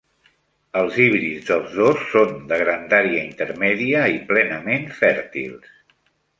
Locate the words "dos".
1.81-2.07